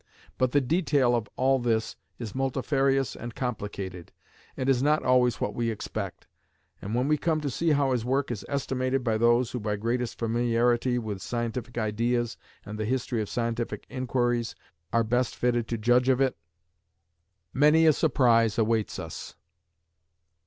[0.39, 4.11] But the detail of all this is multifarious and complicated,
[4.57, 6.25] and is not always what we expect;
[6.81, 9.75] and when we come to see how his work is estimated by those who, by
[9.75, 12.35] greatest familiarity with scientific ideas
[12.65, 14.55] and the history of scientific inquiries,
[14.91, 16.35] are best fitted to judge of it,
[17.53, 19.35] many a surprise awaits us.